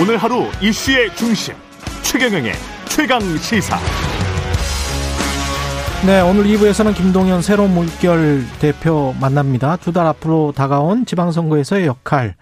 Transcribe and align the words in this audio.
오늘 0.00 0.16
하루 0.16 0.44
이슈의 0.62 1.14
중심 1.16 1.54
최경영의 2.02 2.52
최강 2.88 3.20
시사. 3.38 3.76
네, 6.06 6.20
오늘 6.20 6.44
2부에서는 6.44 6.94
김동연 6.94 7.42
새로운 7.42 7.74
물결 7.74 8.44
대표 8.60 9.14
만납니다. 9.20 9.76
두 9.76 9.92
달 9.92 10.06
앞으로 10.06 10.52
다가온 10.54 11.04
지방선거에서의 11.04 11.86
역할. 11.86 12.36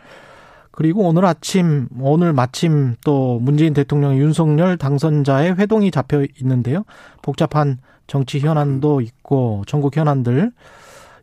그리고 0.71 1.09
오늘 1.09 1.25
아침, 1.25 1.89
오늘 1.99 2.35
마침 2.35 2.97
또 3.03 3.39
문재인 3.41 3.73
대통령 3.73 4.19
윤석열 4.19 4.77
당선자의 4.77 5.55
회동이 5.59 5.91
잡혀 5.91 6.27
있는데요. 6.43 6.85
복잡한 7.23 7.79
정치 8.07 8.39
현안도 8.41 9.01
있고 9.01 9.65
전국 9.67 9.97
현안들 9.97 10.53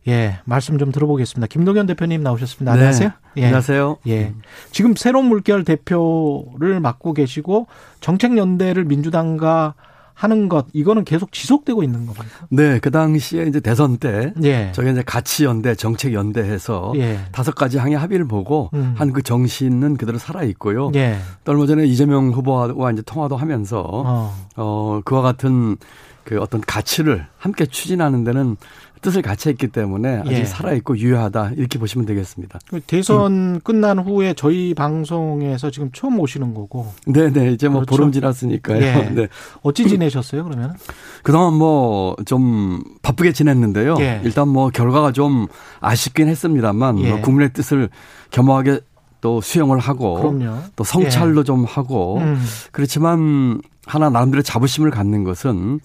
예, 0.06 0.38
말씀 0.44 0.78
좀 0.78 0.92
들어보겠습니다. 0.92 1.46
김동연 1.46 1.86
대표님 1.86 2.22
나오셨습니다. 2.22 2.72
네. 2.72 2.78
안녕하세요. 2.78 3.10
예. 3.38 3.44
안녕하세요. 3.44 3.96
예. 4.08 4.34
지금 4.70 4.94
새로운 4.94 5.26
물결 5.26 5.64
대표를 5.64 6.80
맡고 6.80 7.14
계시고 7.14 7.66
정책 8.00 8.36
연대를 8.36 8.84
민주당과 8.84 9.74
하는 10.14 10.48
것 10.48 10.66
이거는 10.72 11.04
계속 11.04 11.32
지속되고 11.32 11.82
있는 11.82 12.06
겁니까? 12.06 12.46
네, 12.48 12.78
그 12.78 12.90
당시에 12.90 13.44
이제 13.44 13.58
대선 13.58 13.98
때 13.98 14.32
예. 14.44 14.70
저희 14.72 14.92
이제 14.92 15.02
가치 15.04 15.44
연대, 15.44 15.74
정책 15.74 16.12
연대해서 16.12 16.92
예. 16.96 17.18
다섯 17.32 17.54
가지 17.54 17.78
항의 17.78 17.98
합의를 17.98 18.26
보고 18.26 18.70
음. 18.74 18.94
한그 18.96 19.22
정신은 19.22 19.96
그대로 19.96 20.18
살아 20.18 20.44
있고요. 20.44 20.92
예. 20.94 21.18
또 21.44 21.52
얼마 21.52 21.66
전에 21.66 21.84
이재명 21.84 22.30
후보와 22.30 22.92
이제 22.92 23.02
통화도 23.02 23.36
하면서 23.36 23.82
어. 23.82 24.34
어 24.56 25.00
그와 25.04 25.22
같은 25.22 25.76
그 26.22 26.40
어떤 26.40 26.60
가치를 26.60 27.26
함께 27.36 27.66
추진하는 27.66 28.24
데는 28.24 28.56
뜻을 29.04 29.22
같이 29.22 29.50
했기 29.50 29.68
때문에 29.68 30.22
아직 30.22 30.32
예. 30.32 30.44
살아있고 30.44 30.96
유효하다 30.98 31.52
이렇게 31.56 31.78
보시면 31.78 32.06
되겠습니다. 32.06 32.58
그 32.68 32.80
대선 32.80 33.32
음. 33.56 33.60
끝난 33.62 33.98
후에 33.98 34.34
저희 34.34 34.72
방송에서 34.74 35.70
지금 35.70 35.90
처음 35.92 36.18
오시는 36.18 36.54
거고. 36.54 36.92
네네 37.06 37.52
이제 37.52 37.68
뭐 37.68 37.80
그렇죠? 37.80 37.90
보름 37.96 38.12
지났으니까요. 38.12 38.82
예. 38.82 39.10
네. 39.14 39.28
어찌 39.62 39.86
지내셨어요 39.86 40.44
그러면? 40.44 40.74
그동안 41.22 41.54
뭐 41.54 42.16
좀 42.24 42.82
바쁘게 43.02 43.32
지냈는데요. 43.32 43.96
예. 44.00 44.20
일단 44.24 44.48
뭐 44.48 44.70
결과가 44.70 45.12
좀 45.12 45.46
아쉽긴 45.80 46.28
했습니다만 46.28 46.96
뭐 46.96 47.04
예. 47.04 47.20
국민의 47.20 47.52
뜻을 47.52 47.88
겸허하게 48.30 48.80
또 49.20 49.40
수용을 49.40 49.78
하고 49.78 50.14
그럼요. 50.14 50.58
또 50.76 50.84
성찰도 50.84 51.40
예. 51.40 51.44
좀 51.44 51.64
하고 51.64 52.18
음. 52.18 52.42
그렇지만 52.72 53.60
하나 53.86 54.10
나름대로 54.10 54.42
자부심을 54.42 54.90
갖는 54.90 55.24
것은 55.24 55.80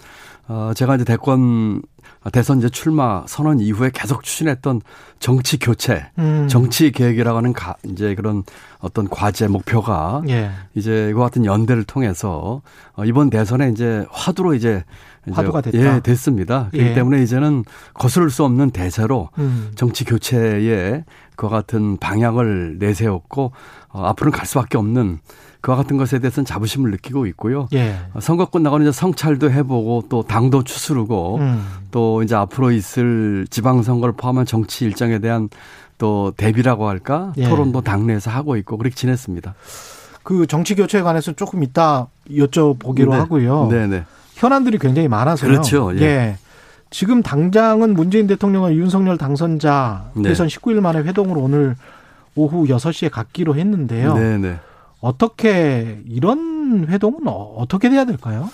어 0.48 0.72
제가 0.76 0.96
이제 0.96 1.04
대권 1.04 1.82
대선 2.32 2.58
이제 2.58 2.70
출마 2.70 3.24
선언 3.28 3.60
이후에 3.60 3.92
계속 3.94 4.24
추진했던 4.24 4.82
정치 5.20 5.58
교체, 5.58 6.06
음. 6.18 6.48
정치 6.50 6.92
계획이라고 6.92 7.38
하는 7.38 7.54
가, 7.54 7.76
이제 7.86 8.14
그런 8.14 8.44
어떤 8.80 9.08
과제 9.08 9.48
목표가 9.48 10.22
예. 10.28 10.52
이제 10.76 11.10
이와 11.10 11.26
같은 11.26 11.46
연대를 11.46 11.86
통해서 11.86 12.62
어, 12.94 13.06
이번 13.06 13.30
대선에 13.30 13.70
이제 13.70 14.06
화두로 14.12 14.54
이제 14.54 14.84
화두가 15.32 15.62
됐다. 15.62 15.78
예, 15.78 16.00
됐습니다. 16.02 16.70
그렇기 16.72 16.90
예. 16.90 16.94
때문에 16.94 17.24
이제는 17.24 17.64
거스를 17.94 18.30
수 18.30 18.44
없는 18.44 18.72
대세로 18.72 19.30
음. 19.38 19.72
정치 19.76 20.04
교체에 20.04 21.04
그와 21.36 21.52
같은 21.52 21.98
방향을 21.98 22.78
내세웠고 22.80 23.54
어, 23.90 24.06
앞으로는 24.06 24.38
갈 24.38 24.46
수밖에 24.46 24.78
없는 24.78 25.20
그와 25.62 25.76
같은 25.78 25.98
것에 25.98 26.20
대해서는 26.20 26.46
자부심을 26.46 26.92
느끼고 26.92 27.26
있고요. 27.28 27.68
예. 27.74 27.98
선거 28.20 28.46
끝나고는 28.46 28.88
이제 28.88 28.98
성찰도 28.98 29.52
해보고 29.52 30.06
또 30.10 30.24
당도 30.24 30.64
추스르고 30.64 31.38
음. 31.38 31.66
또 31.92 32.24
이제 32.24 32.36
앞으로 32.36 32.72
있을 32.72 33.46
지방선거를 33.50 34.14
포함한 34.16 34.46
정치 34.46 34.86
일정에 34.86 35.20
대한 35.20 35.50
또 35.98 36.32
대비라고 36.38 36.88
할까 36.88 37.34
예. 37.38 37.50
토론도 37.50 37.82
당내에서 37.82 38.32
하고 38.32 38.56
있고 38.56 38.78
그렇게 38.78 38.96
지냈습니다. 38.96 39.54
그 40.24 40.48
정치 40.48 40.76
교체에 40.76 41.02
관해서 41.02 41.34
조금 41.34 41.64
이따 41.64 42.08
여쭤보기로 42.30 43.10
네. 43.10 43.16
하고요. 43.18 43.68
네네. 43.70 43.88
네. 43.88 44.06
현안들이 44.36 44.78
굉장히 44.78 45.10
많아서요. 45.10 45.52
그렇죠. 45.52 45.92
예. 45.98 46.02
예. 46.02 46.38
지금 46.90 47.22
당장은 47.22 47.94
문재인 47.94 48.28
대통령과 48.28 48.74
윤석열 48.74 49.18
당선자 49.18 50.12
네. 50.14 50.30
대선 50.30 50.48
19일 50.48 50.80
만에 50.80 51.00
회동으로 51.00 51.42
오늘 51.42 51.76
오후 52.36 52.66
6시에 52.66 53.12
갖기로 53.12 53.56
했는데요. 53.56 54.14
네네. 54.14 54.60
네. 55.02 55.08
어떻게 55.08 56.02
이런 56.08 56.88
회동은 56.88 57.28
어, 57.28 57.56
어떻게 57.58 57.90
돼야 57.90 58.06
될까요? 58.06 58.50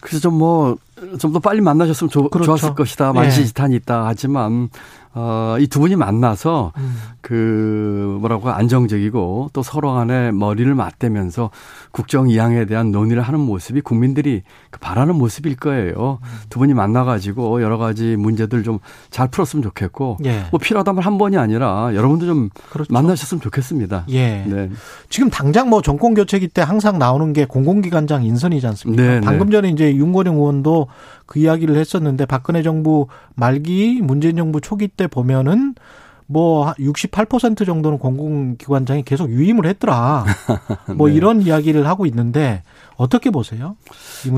그래서 0.00 0.20
좀 0.20 0.38
뭐 0.38 0.76
좀 1.18 1.32
더 1.32 1.38
빨리 1.38 1.60
만나셨으면 1.60 2.10
좋, 2.10 2.28
그렇죠. 2.28 2.46
좋았을 2.56 2.74
것이다. 2.74 3.12
만시지탄이 3.12 3.74
예. 3.74 3.76
있다. 3.78 4.06
하지만 4.06 4.68
어, 5.12 5.56
이 5.58 5.66
두 5.66 5.80
분이 5.80 5.96
만나서 5.96 6.72
음. 6.76 6.96
그 7.20 8.16
뭐라고 8.20 8.50
안정적이고 8.50 9.50
또 9.52 9.62
서로 9.62 9.92
간에 9.92 10.30
머리를 10.30 10.72
맞대면서 10.72 11.50
국정 11.90 12.28
이양에 12.28 12.64
대한 12.64 12.92
논의를 12.92 13.22
하는 13.22 13.40
모습이 13.40 13.80
국민들이 13.80 14.42
그 14.70 14.78
바라는 14.78 15.16
모습일 15.16 15.56
거예요. 15.56 16.18
음. 16.22 16.28
두 16.48 16.58
분이 16.60 16.74
만나가지고 16.74 17.60
여러 17.62 17.76
가지 17.78 18.16
문제들 18.16 18.62
좀 18.62 18.78
잘 19.10 19.28
풀었으면 19.28 19.62
좋겠고 19.64 20.18
예. 20.24 20.44
뭐 20.52 20.58
필요하다면 20.60 21.02
한 21.02 21.18
번이 21.18 21.36
아니라 21.36 21.90
여러분도 21.94 22.26
좀 22.26 22.48
그렇죠. 22.70 22.92
만나셨으면 22.92 23.40
좋겠습니다. 23.40 24.04
예. 24.10 24.44
네. 24.46 24.70
지금 25.08 25.28
당장 25.30 25.68
뭐 25.68 25.82
정권 25.82 26.14
교체기 26.14 26.48
때 26.48 26.62
항상 26.62 26.98
나오는 26.98 27.32
게 27.32 27.44
공공기관장 27.44 28.22
인선이지 28.24 28.66
않습니까? 28.68 29.02
네, 29.02 29.08
네. 29.14 29.20
방금 29.20 29.50
전에 29.50 29.68
이제 29.70 29.94
윤건영 29.94 30.36
의원도 30.36 30.86
그 31.26 31.38
이야기를 31.38 31.76
했었는데 31.76 32.26
박근혜 32.26 32.62
정부 32.62 33.06
말기 33.34 34.00
문재인 34.02 34.36
정부 34.36 34.60
초기 34.60 34.88
때 34.88 35.06
보면은 35.06 35.74
뭐 36.26 36.72
68% 36.74 37.66
정도는 37.66 37.98
공공기관장이 37.98 39.02
계속 39.02 39.30
유임을 39.30 39.66
했더라. 39.66 40.24
뭐 40.96 41.08
네. 41.08 41.14
이런 41.14 41.42
이야기를 41.42 41.88
하고 41.88 42.06
있는데 42.06 42.62
어떻게 42.96 43.30
보세요? 43.30 43.76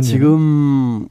지금 0.02 1.06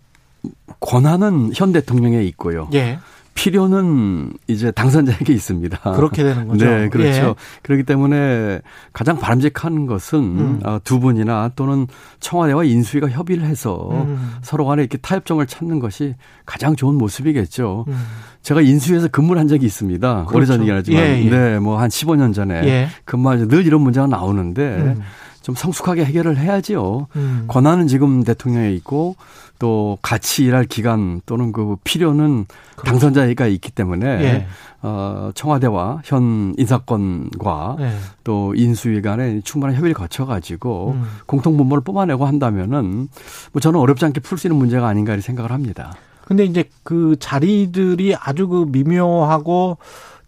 권한은 0.80 1.52
현 1.54 1.72
대통령에 1.72 2.24
있고요. 2.24 2.68
예. 2.74 2.98
필요는 3.42 4.34
이제 4.48 4.70
당선자에게 4.70 5.34
있습니다. 5.34 5.80
그렇게 5.94 6.24
되는 6.24 6.48
거죠. 6.48 6.64
네, 6.64 6.90
그렇죠. 6.90 7.10
예. 7.30 7.34
그렇기 7.64 7.84
때문에 7.84 8.62
가장 8.94 9.18
바람직한 9.18 9.88
것은 9.88 10.20
음. 10.20 10.60
어, 10.64 10.78
두 10.84 11.00
분이나 11.00 11.50
또는 11.56 11.88
청와대와 12.20 12.66
인수위가 12.66 13.10
협의를 13.10 13.44
해서 13.44 13.90
음. 13.94 14.36
서로 14.44 14.66
간에 14.66 14.84
이렇게 14.84 15.00
타협점을 15.00 15.44
찾는 15.48 15.80
것이 15.80 16.14
가장 16.46 16.76
좋은 16.76 16.94
모습이겠죠. 16.96 17.86
음. 17.88 18.00
제가 18.44 18.62
인수위에서 18.62 19.08
근무를 19.08 19.40
한 19.40 19.48
적이 19.48 19.66
있습니다. 19.66 20.26
그렇죠. 20.26 20.38
오래전 20.38 20.60
얘기는 20.62 20.78
하지만. 20.78 21.04
예, 21.04 21.26
예. 21.26 21.30
네, 21.30 21.60
뭐 21.60 21.82
한 21.82 21.90
15년 21.90 22.36
전에 22.36 22.64
예. 22.66 22.88
근무하면서 23.06 23.48
늘 23.48 23.66
이런 23.66 23.82
문제가 23.82 24.06
나오는데 24.06 24.62
음. 24.62 25.02
좀 25.42 25.56
성숙하게 25.56 26.06
해결을 26.06 26.38
해야지요. 26.38 27.08
음. 27.16 27.46
권한은 27.48 27.88
지금 27.88 28.24
대통령에 28.24 28.72
있고 28.74 29.16
또 29.60 29.98
같이 30.02 30.44
일할 30.46 30.66
기간 30.66 31.22
또는 31.26 31.52
그 31.52 31.76
필요는 31.84 32.46
그렇죠. 32.76 32.84
당선자가 32.84 33.48
있기 33.48 33.72
때문에 33.72 34.08
예. 34.08 34.48
어 34.82 35.32
청와대와 35.36 36.02
현 36.04 36.56
인사권과 36.58 37.78
예. 37.80 37.92
또 38.24 38.56
인수위 38.56 39.02
간에 39.02 39.42
충분한 39.44 39.76
협의를 39.76 39.94
거쳐 39.94 40.26
가지고 40.26 40.94
음. 40.96 41.06
공통 41.28 41.58
분모를 41.58 41.84
뽑아내고 41.84 42.26
한다면은 42.26 43.08
뭐 43.52 43.60
저는 43.60 43.80
어렵지 43.80 44.06
않게 44.06 44.22
풀 44.22 44.40
수 44.40 44.48
있는 44.48 44.58
문제가 44.58 44.88
아닌가 44.88 45.14
이렇게 45.14 45.26
생각을 45.26 45.52
합니다. 45.52 45.94
근데 46.26 46.46
이제 46.46 46.70
그 46.84 47.16
자리들이 47.20 48.16
아주 48.16 48.48
그 48.48 48.66
미묘하고 48.68 49.78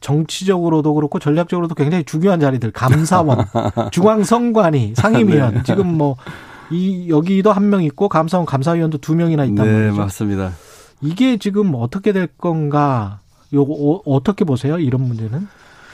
정치적으로도 0.04 0.94
그렇고 0.94 1.18
전략적으로도 1.18 1.74
굉장히 1.76 2.04
중요한 2.04 2.40
자리들 2.40 2.72
감사원, 2.72 3.46
중앙선관위, 3.92 4.94
상임위원 4.96 5.54
네. 5.56 5.64
지금 5.64 5.98
뭐 5.98 6.16
이 6.72 7.08
여기도 7.10 7.52
한 7.52 7.70
명 7.70 7.84
있고 7.84 8.10
감사원 8.10 8.46
감사위원도 8.46 8.98
두 8.98 9.16
명이나 9.16 9.46
있단 9.46 9.66
네, 9.66 9.72
말이죠. 9.84 9.98
맞습니다. 10.02 10.52
이게 11.02 11.38
지금 11.38 11.74
어떻게 11.76 12.12
될 12.14 12.28
건가? 12.28 13.20
요거 13.54 13.74
어, 13.74 14.02
어떻게 14.06 14.44
보세요? 14.46 14.80
이런 14.80 15.02
문제는? 15.02 15.48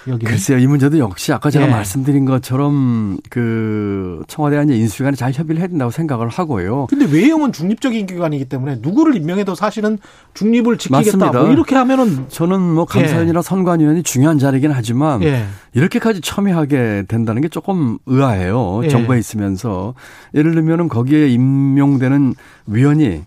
여기는? 0.08 0.32
글쎄요, 0.32 0.58
이 0.58 0.68
문제도 0.68 0.98
역시 0.98 1.34
아까 1.34 1.50
제가 1.50 1.66
네. 1.66 1.72
말씀드린 1.72 2.26
것처럼 2.26 3.18
그 3.30 4.24
청와대와 4.28 4.64
이제 4.64 4.76
인수위간에 4.76 5.16
잘 5.16 5.32
협의를 5.32 5.60
해야 5.60 5.68
된다고 5.68 5.92
생각을 5.92 6.30
하고요. 6.30 6.88
근데 6.90 7.06
외형은 7.06 7.52
중립적인 7.52 8.06
기관이기 8.06 8.46
때문에 8.46 8.78
누구를 8.82 9.16
임명해도 9.16 9.56
사실은 9.56 9.98
중립을 10.34 10.78
지키겠다. 10.78 11.32
뭐 11.32 11.52
이렇게 11.52 11.76
하면은 11.76 12.26
저는 12.30 12.60
뭐 12.60 12.86
감사원이나 12.86 13.40
예. 13.40 13.42
선관위원이 13.42 14.04
중요한 14.04 14.40
자리긴 14.40 14.72
하지만 14.72 15.22
예. 15.24 15.46
이렇게까지 15.74 16.22
첨예하게 16.22 17.06
된다는 17.08 17.42
게 17.42 17.48
조금 17.48 17.98
의아해요. 18.06 18.82
예. 18.84 18.90
정부에 18.90 19.20
있으면서 19.20 19.94
예를 20.34 20.54
들면은 20.54 20.88
거기에 20.88 21.28
임명되는 21.30 22.34
위원이 22.68 23.24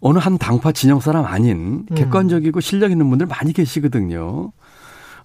어느 0.00 0.18
한 0.18 0.38
당파 0.38 0.72
진영 0.72 1.00
사람 1.00 1.26
아닌 1.26 1.84
음. 1.90 1.94
객관적이고 1.94 2.60
실력 2.60 2.90
있는 2.90 3.08
분들 3.10 3.26
많이 3.26 3.52
계시거든요. 3.52 4.50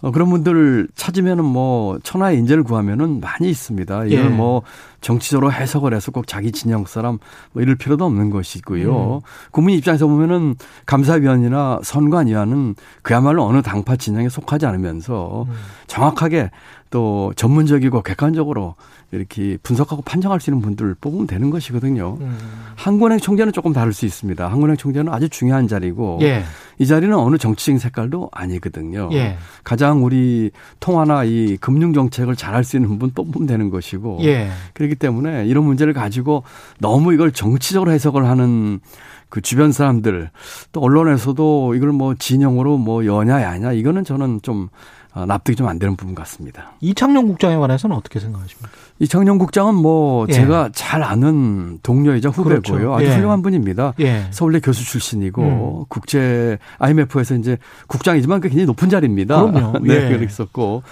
어, 0.05 0.11
그런 0.11 0.29
분들 0.29 0.87
찾으면은 0.93 1.43
뭐 1.43 1.97
천하의 2.03 2.37
인재를 2.37 2.63
구하면은 2.63 3.21
많이 3.21 3.49
있습니다. 3.49 4.05
이걸 4.05 4.25
예. 4.25 4.29
뭐 4.29 4.61
정치적으로 5.01 5.51
해석을 5.51 5.95
해서 5.95 6.11
꼭 6.11 6.27
자기 6.27 6.51
진영 6.51 6.85
사람 6.85 7.17
뭐 7.53 7.63
이럴 7.63 7.75
필요도 7.75 8.05
없는 8.05 8.29
것이고요. 8.29 9.15
음. 9.15 9.19
국민 9.49 9.75
입장에서 9.79 10.05
보면은 10.05 10.57
감사위원이나 10.85 11.79
선관위원은 11.81 12.75
그야말로 13.01 13.45
어느 13.45 13.63
당파 13.63 13.95
진영에 13.95 14.29
속하지 14.29 14.67
않으면서 14.67 15.47
음. 15.49 15.55
정확하게 15.87 16.51
또 16.95 17.33
전문적이고 17.35 18.03
객관적으로 18.03 18.75
이렇게 19.11 19.57
분석하고 19.63 20.01
판정할 20.03 20.39
수 20.39 20.49
있는 20.49 20.61
분들 20.61 20.95
뽑으면 21.01 21.27
되는 21.27 21.49
것이거든요. 21.49 22.17
음. 22.21 22.37
한국은행 22.77 23.19
총재는 23.19 23.51
조금 23.51 23.73
다를 23.73 23.91
수 23.91 24.05
있습니다. 24.05 24.45
한국은행 24.47 24.77
총재는 24.77 25.11
아주 25.11 25.27
중요한 25.27 25.67
자리고 25.67 26.19
예. 26.21 26.45
이 26.79 26.85
자리는 26.85 27.13
어느 27.13 27.37
정치적 27.37 27.81
색깔도 27.81 28.29
아니거든요. 28.31 29.09
예. 29.11 29.35
가장 29.65 30.05
우리 30.05 30.51
통화나 30.79 31.25
이 31.25 31.57
금융 31.59 31.91
정책을 31.91 32.37
잘할 32.37 32.63
수 32.63 32.77
있는 32.77 32.97
분 32.97 33.11
뽑으면 33.11 33.45
되는 33.45 33.69
것이고 33.69 34.19
예. 34.21 34.47
그렇기 34.73 34.95
때문에 34.95 35.47
이런 35.47 35.65
문제를 35.65 35.91
가지고 35.91 36.43
너무 36.79 37.13
이걸 37.13 37.33
정치적으로 37.33 37.91
해석을 37.91 38.25
하는 38.25 38.79
그 39.27 39.41
주변 39.41 39.73
사람들 39.73 40.29
또 40.71 40.79
언론에서도 40.79 41.75
이걸 41.75 41.91
뭐 41.91 42.15
진영으로 42.15 42.77
뭐 42.77 43.05
여냐 43.05 43.41
야냐 43.41 43.73
이거는 43.73 44.05
저는 44.05 44.39
좀 44.43 44.69
어, 45.04 45.04
납득이 45.15 45.55
좀 45.55 45.65
안 45.67 45.79
되는 45.79 45.95
부분 45.95 46.13
같습니다. 46.13 46.73
이창용 46.81 47.27
국장에 47.27 47.55
관해서는 47.55 47.95
어떻게 47.95 48.19
생각하십니까? 48.19 48.69
이창용 48.99 49.37
국장은 49.37 49.75
뭐 49.75 50.25
예. 50.29 50.33
제가 50.33 50.69
잘 50.73 51.03
아는 51.03 51.79
동료이자 51.83 52.29
후배고요. 52.29 52.61
그렇죠. 52.61 52.93
아주 52.93 53.05
예. 53.05 53.15
훌륭한 53.15 53.41
분입니다. 53.41 53.93
예. 53.99 54.27
서울대 54.31 54.59
교수 54.59 54.83
출신이고 54.85 55.41
음. 55.41 55.85
국제 55.89 56.57
IMF에서 56.79 57.35
이제 57.35 57.57
국장이지만 57.87 58.41
굉장히 58.41 58.65
높은 58.65 58.89
자리입니다. 58.89 59.41
그럼요. 59.51 59.79
네, 59.83 59.95
예. 59.95 60.17
그랬었고 60.17 60.83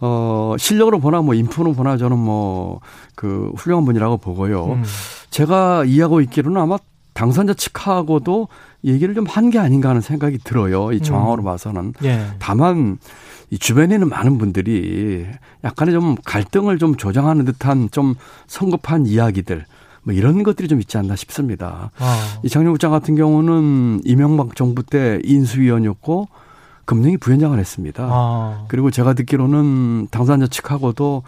어 0.00 0.54
실력으로 0.58 1.00
보나 1.00 1.20
뭐 1.22 1.34
인품으로 1.34 1.72
보나 1.74 1.96
저는 1.96 2.18
뭐 2.18 2.80
그 3.20 3.52
훌륭한 3.54 3.84
분이라고 3.84 4.16
보고요. 4.16 4.64
음. 4.64 4.84
제가 5.28 5.84
이해하고 5.84 6.22
있기로는 6.22 6.58
아마 6.58 6.78
당선자 7.20 7.54
측하고도 7.54 8.48
얘기를 8.84 9.14
좀 9.14 9.26
한 9.26 9.50
게 9.50 9.58
아닌가 9.58 9.90
하는 9.90 10.00
생각이 10.00 10.38
들어요. 10.38 10.92
이 10.92 11.00
정황으로 11.00 11.42
음. 11.42 11.44
봐서는. 11.44 11.92
예. 12.04 12.26
다만 12.38 12.98
이 13.50 13.58
주변에 13.58 13.94
있는 13.96 14.08
많은 14.08 14.38
분들이 14.38 15.26
약간의 15.64 15.92
좀 15.92 16.14
갈등을 16.24 16.78
좀 16.78 16.96
조장하는 16.96 17.44
듯한 17.44 17.90
좀 17.90 18.14
성급한 18.46 19.06
이야기들 19.06 19.64
뭐 20.02 20.14
이런 20.14 20.42
것들이 20.42 20.66
좀 20.68 20.80
있지 20.80 20.96
않나 20.96 21.14
싶습니다. 21.16 21.90
아. 21.98 22.38
이 22.42 22.48
장례 22.48 22.70
국장 22.70 22.90
같은 22.90 23.16
경우는 23.16 24.00
이명박 24.04 24.56
정부 24.56 24.82
때 24.82 25.20
인수위원이었고 25.24 26.28
금융위 26.86 27.18
부위원장을 27.18 27.58
했습니다. 27.58 28.08
아. 28.10 28.64
그리고 28.68 28.90
제가 28.90 29.12
듣기로는 29.12 30.08
당사자 30.10 30.46
측하고도 30.46 31.22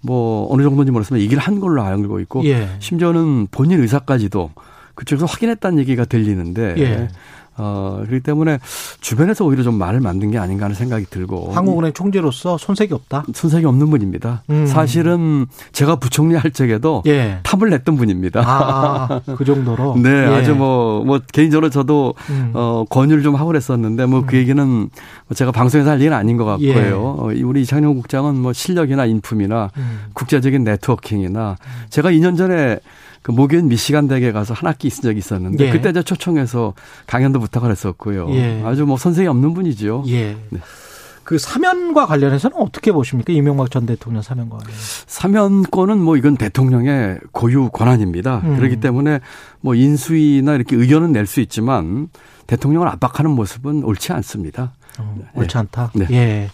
뭐 0.00 0.52
어느 0.52 0.62
정도인지 0.62 0.90
모르겠지만 0.90 1.20
얘기를 1.20 1.40
한 1.42 1.60
걸로 1.60 1.82
알고 1.82 2.18
있고 2.20 2.44
예. 2.46 2.68
심지어는 2.80 3.48
본인 3.50 3.80
의사까지도 3.82 4.50
그쪽에서 4.98 5.26
확인했다는 5.26 5.78
얘기가 5.78 6.04
들리는데 6.04 6.74
예. 6.78 7.08
어, 7.56 8.02
그렇기 8.06 8.22
때문에 8.22 8.58
주변에서 9.00 9.44
오히려 9.44 9.62
좀 9.62 9.74
말을 9.74 10.00
만든 10.00 10.30
게 10.30 10.38
아닌가 10.38 10.64
하는 10.64 10.76
생각이 10.76 11.06
들고. 11.10 11.52
한국은행 11.52 11.92
총재로서 11.92 12.56
손색이 12.56 12.94
없다? 12.94 13.24
손색이 13.32 13.64
없는 13.64 13.90
분입니다. 13.90 14.42
음. 14.50 14.66
사실은 14.66 15.46
제가 15.72 15.96
부총리 15.96 16.36
할 16.36 16.52
적에도 16.52 17.02
예. 17.06 17.40
탑을 17.42 17.70
냈던 17.70 17.96
분입니다. 17.96 18.42
아, 18.44 19.20
그 19.36 19.44
정도로? 19.44 19.96
네, 20.02 20.08
예. 20.08 20.26
아주 20.26 20.54
뭐, 20.54 21.04
뭐, 21.04 21.20
개인적으로 21.32 21.68
저도, 21.68 22.14
음. 22.30 22.52
어, 22.54 22.84
권유를 22.88 23.24
좀 23.24 23.34
하고 23.34 23.48
그랬었는데, 23.48 24.06
뭐, 24.06 24.24
그 24.24 24.36
음. 24.36 24.38
얘기는 24.38 24.66
뭐 24.66 25.34
제가 25.34 25.50
방송에서 25.50 25.90
할 25.90 25.98
얘기는 25.98 26.16
아닌 26.16 26.36
것 26.36 26.44
같고요. 26.44 26.68
예. 26.68 26.90
어, 26.92 27.30
우리 27.44 27.62
이창용 27.62 27.96
국장은 27.96 28.36
뭐 28.36 28.52
실력이나 28.52 29.04
인품이나 29.04 29.70
음. 29.76 30.00
국제적인 30.12 30.62
네트워킹이나 30.62 31.56
제가 31.90 32.10
2년 32.12 32.36
전에 32.36 32.78
그 33.22 33.30
목요일 33.30 33.64
미시간 33.64 34.08
대학에 34.08 34.32
가서 34.32 34.54
한 34.54 34.68
학기 34.68 34.88
있은 34.88 35.02
적이 35.02 35.18
있었는데 35.18 35.66
예. 35.66 35.70
그때 35.70 35.92
저 35.92 36.02
초청해서 36.02 36.74
강연도 37.06 37.40
부탁을 37.40 37.70
했었고요. 37.70 38.28
예. 38.34 38.62
아주 38.64 38.86
뭐 38.86 38.96
선생이 38.96 39.28
없는 39.28 39.54
분이죠. 39.54 40.04
예. 40.08 40.36
네. 40.50 40.60
그 41.24 41.36
사면과 41.36 42.06
관련해서는 42.06 42.56
어떻게 42.56 42.90
보십니까? 42.90 43.34
이명박 43.34 43.70
전 43.70 43.84
대통령 43.84 44.22
사면과 44.22 44.56
관련해서. 44.56 45.04
사면권은 45.06 45.98
뭐 46.00 46.16
이건 46.16 46.38
대통령의 46.38 47.18
고유 47.32 47.68
권한입니다. 47.70 48.40
음. 48.44 48.56
그렇기 48.56 48.80
때문에 48.80 49.20
뭐 49.60 49.74
인수위나 49.74 50.54
이렇게 50.54 50.74
의견은 50.76 51.12
낼 51.12 51.26
수 51.26 51.40
있지만 51.42 52.08
대통령을 52.46 52.88
압박하는 52.88 53.30
모습은 53.32 53.84
옳지 53.84 54.12
않습니다. 54.14 54.72
어, 54.98 55.18
옳지 55.34 55.52
네. 55.52 55.58
않다. 55.58 55.90
네. 55.94 56.06
예. 56.12 56.50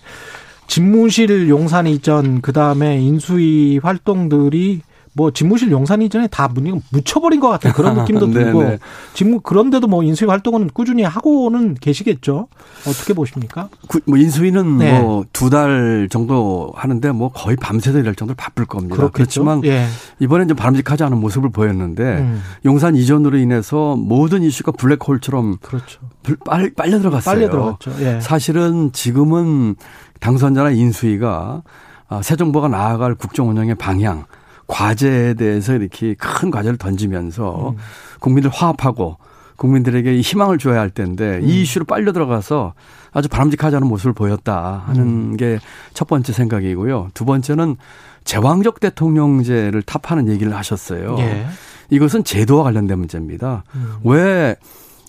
집무실 0.66 1.48
용산 1.48 1.86
이전 1.86 2.40
그다음에 2.40 2.98
인수위 3.00 3.78
활동들이 3.80 4.80
뭐 5.16 5.30
집무실 5.30 5.70
용산 5.70 6.02
이전에 6.02 6.26
다 6.26 6.48
묻혀버린 6.90 7.40
것 7.40 7.48
같은 7.48 7.72
그런 7.72 7.94
느낌도 7.96 8.26
네, 8.28 8.32
들고 8.32 8.62
네. 8.64 8.78
집무 9.14 9.40
그런데도 9.40 9.86
뭐 9.86 10.02
인수위 10.02 10.28
활동은 10.28 10.70
꾸준히 10.74 11.04
하고는 11.04 11.74
계시겠죠. 11.74 12.48
어떻게 12.86 13.14
보십니까? 13.14 13.68
구, 13.86 14.00
뭐 14.06 14.18
인수위는 14.18 14.78
네. 14.78 15.00
뭐두 15.00 15.50
달 15.50 16.08
정도 16.10 16.72
하는데 16.74 17.12
뭐 17.12 17.30
거의 17.30 17.56
밤새도 17.56 18.00
일할 18.00 18.16
정도로 18.16 18.34
바쁠 18.36 18.66
겁니다. 18.66 18.96
그렇겠죠? 18.96 19.44
그렇지만 19.44 19.64
예. 19.64 19.86
이번엔 20.18 20.48
좀 20.48 20.56
바람직하지 20.56 21.04
않은 21.04 21.18
모습을 21.18 21.50
보였는데 21.50 22.02
음. 22.02 22.42
용산 22.64 22.96
이전으로 22.96 23.38
인해서 23.38 23.94
모든 23.96 24.42
이슈가 24.42 24.72
블랙홀처럼 24.72 25.58
그렇죠. 25.62 26.00
빨, 26.44 26.72
빨려 26.74 26.98
들어갔어요. 26.98 27.34
빨려 27.34 27.50
들어갔죠. 27.50 27.92
예. 28.00 28.20
사실은 28.20 28.90
지금은 28.92 29.76
당선자나 30.18 30.70
인수위가 30.70 31.62
아, 32.08 32.22
새 32.22 32.34
정부가 32.36 32.68
나아갈 32.68 33.14
국정 33.14 33.48
운영의 33.48 33.76
방향 33.76 34.24
과제에 34.66 35.34
대해서 35.34 35.74
이렇게 35.74 36.14
큰 36.14 36.50
과제를 36.50 36.78
던지면서 36.78 37.70
음. 37.70 37.76
국민들 38.20 38.50
화합하고 38.50 39.18
국민들에게 39.56 40.20
희망을 40.20 40.58
줘야 40.58 40.80
할 40.80 40.90
텐데 40.90 41.38
음. 41.42 41.48
이 41.48 41.62
이슈로 41.62 41.84
빨려 41.84 42.12
들어가서 42.12 42.74
아주 43.12 43.28
바람직하지 43.28 43.76
않은 43.76 43.86
모습을 43.86 44.12
보였다 44.12 44.82
하는 44.86 45.02
음. 45.02 45.36
게첫 45.36 46.08
번째 46.08 46.32
생각이고요. 46.32 47.10
두 47.14 47.24
번째는 47.24 47.76
제왕적 48.24 48.80
대통령제를 48.80 49.82
탑하는 49.82 50.28
얘기를 50.28 50.56
하셨어요. 50.56 51.16
예. 51.18 51.46
이것은 51.90 52.24
제도와 52.24 52.64
관련된 52.64 52.98
문제입니다. 52.98 53.64
음. 53.74 53.96
왜 54.04 54.56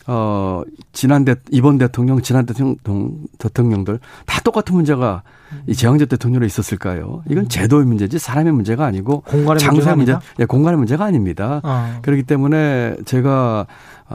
어, 0.08 0.62
지난 0.94 1.26
대, 1.26 1.36
이번 1.52 1.78
대통령, 1.78 2.22
지난 2.22 2.46
대통령, 2.46 2.76
대통령들 3.40 4.00
다 4.26 4.42
똑같은 4.42 4.76
문제가 4.76 5.24
이 5.68 5.74
재왕제 5.74 6.06
대통령으로 6.06 6.46
있었을까요? 6.46 7.24
이건 7.30 7.50
제도의 7.50 7.86
문제지 7.86 8.20
사람의 8.20 8.54
문제가 8.54 8.86
아니고 8.86 9.24
장소의 9.60 9.96
문제, 9.96 10.16
예, 10.40 10.46
공간의 10.46 10.78
문제가 10.78 11.06
아닙니다. 11.06 11.62
어. 11.64 12.00
그렇기 12.04 12.24
때문에 12.24 12.98
제가 13.06 13.66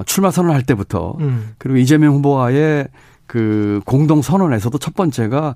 출마 0.06 0.30
선언할 0.30 0.62
때부터 0.62 1.16
음. 1.18 1.54
그리고 1.58 1.78
이재명 1.78 2.14
후보와의 2.14 2.88
그 3.26 3.80
공동 3.84 4.22
선언에서도 4.22 4.76
첫 4.78 4.94
번째가 4.94 5.54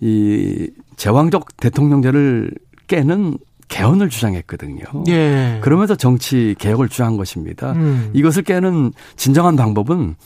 이 0.00 0.70
제왕적 0.96 1.56
대통령제를 1.58 2.52
깨는 2.88 3.38
개헌을 3.72 4.10
주장했거든요. 4.10 4.84
예. 5.08 5.58
그러면서 5.62 5.96
정치 5.96 6.54
개혁을 6.58 6.90
주장한 6.90 7.16
것입니다. 7.16 7.72
음. 7.72 8.10
이것을 8.12 8.42
깨는 8.42 8.92
진정한 9.16 9.56
방법은 9.56 10.16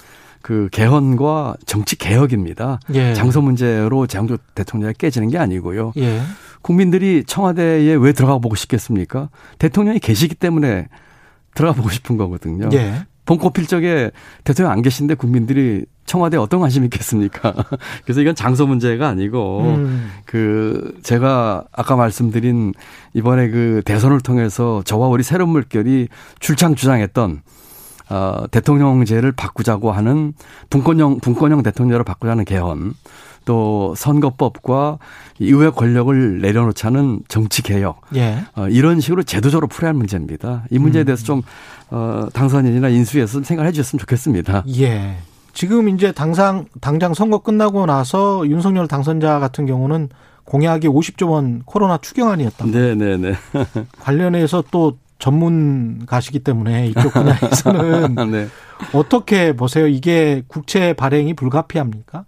그 0.43 0.69
개헌과 0.73 1.55
정치 1.65 1.97
개혁입니다. 1.97 2.81
예. 2.95 3.15
장소 3.15 3.41
문제로 3.41 4.09
재앙조 4.09 4.39
대통령이 4.57 4.95
깨지는 4.99 5.31
게 5.31 5.39
아니고요. 5.39 5.93
예. 5.97 6.21
국민들이 6.61 7.23
청와대에 7.25 7.95
왜 7.95 8.13
들어가 8.13 8.39
보고 8.39 8.57
싶겠습니까? 8.57 9.31
대통령이 9.59 10.01
계시기 10.01 10.35
때문에 10.35 10.89
들어가 11.55 11.73
보고 11.73 11.89
싶은 11.89 12.17
거거든요. 12.17 12.69
예. 12.73 13.07
봄꽃필 13.27 13.67
적에 13.67 14.11
대통령 14.45 14.73
안 14.73 14.83
계신데 14.83 15.15
국민들이 15.15 15.85
청와대에 16.07 16.39
어떤 16.39 16.61
관심이 16.61 16.87
있겠습니까? 16.87 17.55
그래서 18.05 18.21
이건 18.21 18.35
장소 18.35 18.67
문제가 18.67 19.09
아니고 19.09 19.61
음. 19.63 20.11
그 20.25 20.97
제가 21.03 21.65
아까 21.73 21.97
말씀드린 21.97 22.73
이번에 23.13 23.49
그 23.49 23.83
대선을 23.85 24.21
통해서 24.21 24.83
저와 24.85 25.09
우리 25.09 25.23
새로운 25.23 25.51
물결이 25.51 26.09
출창 26.39 26.75
주장했던 26.77 27.43
어, 28.09 28.45
대통령제를 28.51 29.33
바꾸자고 29.33 29.93
하는 29.93 30.33
분권형 30.71 31.21
분권형 31.21 31.63
대통령으로 31.63 32.05
바꾸자는 32.05 32.45
개헌 32.45 32.95
또 33.45 33.95
선거법과 33.97 34.99
의회 35.41 35.71
권력을 35.71 36.41
내려놓자는 36.41 37.21
정치 37.29 37.63
개혁 37.63 38.01
예. 38.15 38.45
어, 38.57 38.69
이런 38.69 39.01
식으로 39.01 39.23
제도적으로 39.23 39.69
풀어야 39.69 39.91
할 39.91 39.95
문제입니다. 39.95 40.65
이 40.71 40.79
문제에 40.79 41.03
음. 41.03 41.07
대해서 41.07 41.25
좀 41.25 41.43
어, 41.91 42.27
당선인이나 42.33 42.89
인수위에서 42.89 43.43
생각해 43.43 43.73
주셨으면 43.73 44.01
좋겠습니다. 44.01 44.65
예. 44.79 45.17
지금 45.53 45.89
이제 45.89 46.13
당상 46.13 46.67
당장 46.83 47.15
선거 47.15 47.39
끝나고 47.39 47.87
나서 47.87 48.47
윤석열 48.47 48.87
당선자 48.87 49.39
같은 49.39 49.65
경우는 49.65 50.11
공약이 50.45 50.87
50조 50.87 51.31
원 51.31 51.63
코로나 51.65 51.99
추경안이었다. 51.99 52.67
네, 52.67 52.95
네, 52.95 53.17
네. 53.17 53.35
관련해서 53.99 54.63
또 54.71 54.99
전문가시기 55.19 56.41
때문에 56.41 56.89
이쪽 56.89 57.13
분야에서는 57.13 58.15
네. 58.31 58.49
어떻게 58.93 59.55
보세요? 59.55 59.87
이게 59.87 60.43
국채 60.49 60.93
발행이 60.93 61.35
불가피합니까? 61.35 62.25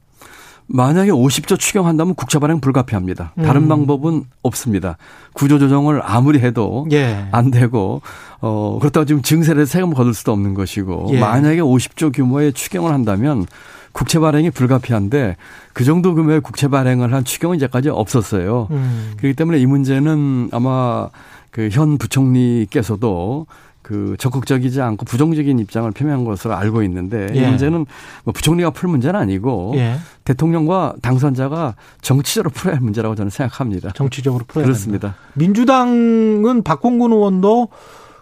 만약에 0.71 1.11
50조 1.11 1.59
추경한다면 1.59 2.15
국채 2.15 2.39
발행 2.39 2.61
불가피합니다. 2.61 3.33
다른 3.43 3.63
음. 3.63 3.69
방법은 3.69 4.25
없습니다. 4.43 4.99
구조 5.33 5.59
조정을 5.59 6.03
아무리 6.05 6.41
해도 6.41 6.87
예. 6.93 7.27
안 7.33 7.51
되고 7.51 8.03
어 8.41 8.77
그렇다고 8.79 9.07
지금 9.07 9.23
증세를 9.23 9.67
세금 9.67 9.95
거둘 9.95 10.13
수도 10.13 10.33
없는 10.33 10.53
것이고 10.53 11.09
예. 11.13 11.21
만약에 11.21 11.61
50조 11.61 12.15
규모의 12.15 12.53
추경을 12.53 12.93
한다면 12.93 13.47
국채 13.93 14.19
발행이 14.19 14.51
불가피한데 14.51 15.37
그 15.73 15.85
정도 15.85 16.15
금액의 16.15 16.43
국채 16.43 16.69
발행을 16.69 17.15
한 17.15 17.25
추경은 17.25 17.57
이제까지 17.57 17.89
없었어요. 17.89 18.69
음. 18.71 19.15
그렇기 19.17 19.35
때문에 19.35 19.59
이 19.59 19.65
문제는 19.65 20.51
아마 20.53 21.09
그 21.51 21.69
현 21.73 21.99
부총리께서도 21.99 23.47
그 23.83 24.17
적극적이지 24.19 24.83
않고 24.83 25.07
부정적인 25.07 25.59
입장을 25.61 25.91
표명한 25.93 26.25
것으로 26.27 26.55
알고 26.55 26.83
있는데 26.83 27.29
예. 27.35 27.39
이 27.39 27.47
문제는 27.47 27.87
뭐 28.25 28.33
부총리가 28.35 28.71
풀 28.71 28.91
문제는 28.91 29.19
아니고 29.19 29.73
예. 29.77 29.97
대통령과 30.25 30.97
당선자가 31.01 31.75
정치적으로 32.03 32.51
풀어야 32.51 32.75
할 32.77 32.83
문제라고 32.83 33.15
저는 33.15 33.31
생각합니다. 33.31 33.91
정치적으로 33.95 34.45
풀어야 34.47 34.67
그렇습니다. 34.67 35.09
된다. 35.09 35.19
민주당은 35.35 36.63
박홍근 36.65 37.13
의원도 37.13 37.69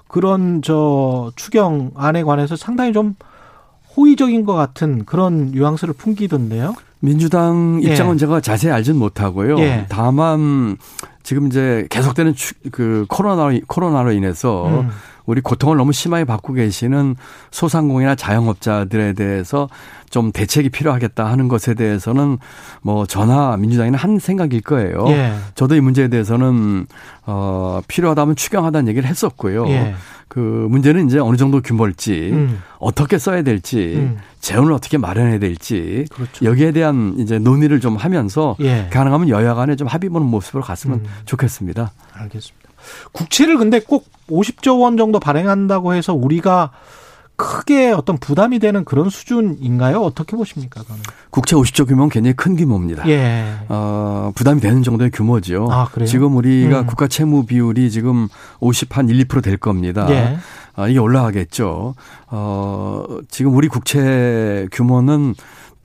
그런 0.07 0.63
저 0.63 1.33
추경안에 1.35 2.23
관해서 2.23 2.55
상당히 2.55 2.93
좀 2.93 3.17
호의적인 3.97 4.45
것 4.45 4.55
같은 4.55 5.05
그런 5.05 5.47
뉘앙스를 5.53 5.95
풍기던데요. 5.95 6.75
민주당 7.01 7.81
입장은 7.83 8.15
예. 8.15 8.19
제가 8.19 8.41
자세히 8.41 8.73
알진 8.73 8.97
못하고요. 8.97 9.59
예. 9.61 9.87
다만 9.89 10.77
지금 11.23 11.47
이제 11.47 11.87
계속되는 11.91 12.35
그 12.73 13.05
코로나 13.09 13.57
코로나로 13.67 14.13
인해서 14.13 14.67
음. 14.69 14.91
우리 15.27 15.41
고통을 15.41 15.77
너무 15.77 15.93
심하게 15.93 16.25
받고 16.25 16.55
계시는 16.55 17.17
소상공인이나 17.51 18.15
자영업자들에 18.15 19.13
대해서 19.13 19.69
좀 20.09 20.33
대책이 20.33 20.71
필요하겠다 20.71 21.25
하는 21.27 21.49
것에 21.49 21.75
대해서는 21.75 22.39
뭐 22.81 23.07
전화 23.07 23.57
민주당이는 23.57 23.99
한 23.99 24.19
생각일 24.19 24.61
거예요. 24.63 25.05
예. 25.09 25.35
저도 25.55 25.75
이 25.75 25.81
문제에 25.81 26.09
대해서는 26.09 26.87
어 27.27 27.81
필요하다면 27.89 28.37
추경하다는 28.37 28.89
얘기를 28.89 29.09
했었고요. 29.09 29.69
예. 29.69 29.95
그 30.29 30.67
문제는 30.71 31.07
이제 31.07 31.19
어느 31.19 31.37
정도 31.37 31.61
규모일지 31.61 32.31
음. 32.33 32.63
어떻게 32.79 33.19
써야 33.19 33.43
될지 33.43 33.95
음. 33.97 34.19
재원을 34.41 34.73
어떻게 34.73 34.99
마련해야 34.99 35.39
될지 35.39 36.05
그렇죠. 36.13 36.45
여기에 36.45 36.73
대한 36.73 37.15
이제 37.19 37.39
논의를 37.39 37.81
좀 37.81 37.97
하면서 37.97 38.57
예. 38.61 38.89
가능하면 38.93 39.29
여야 39.29 39.55
간에 39.55 39.77
좀 39.77 39.89
합의 39.89 40.11
보는 40.11 40.27
모습으로 40.27 40.63
갔으면 40.63 41.01
음. 41.01 41.07
좋겠습니다. 41.25 41.93
알겠습니다. 42.13 42.66
국채를 43.13 43.59
근데 43.59 43.81
꼭 43.81 44.07
50조 44.29 44.81
원 44.81 44.97
정도 44.97 45.21
발행한다고 45.21 45.95
해서 45.95 46.15
우리가 46.15 46.71
크게 47.37 47.93
어떤 47.93 48.17
부담이 48.17 48.59
되는 48.59 48.85
그런 48.85 49.11
수준인가요? 49.11 50.01
어떻게 50.01 50.37
보십니까? 50.37 50.81
그건? 50.83 50.97
국채 51.31 51.55
50조 51.55 51.87
규모는 51.87 52.09
굉장히 52.09 52.35
큰 52.35 52.57
규모입니다. 52.57 53.07
예. 53.09 53.45
어, 53.69 54.33
부담이 54.35 54.61
되는 54.61 54.83
정도의 54.83 55.11
규모죠. 55.11 55.69
아, 55.71 55.87
그래요? 55.93 56.07
지금 56.07 56.35
우리가 56.37 56.81
음. 56.81 56.87
국가 56.87 57.07
채무 57.07 57.45
비율이 57.45 57.91
지금 57.91 58.29
50한 58.61 59.11
1, 59.11 59.29
2%될 59.29 59.59
겁니다. 59.59 60.07
예. 60.11 60.39
아, 60.75 60.89
이게 60.89 60.99
올라가겠죠. 60.99 61.95
어, 62.29 63.05
지금 63.29 63.55
우리 63.55 63.69
국채 63.69 64.67
규모는 64.73 65.35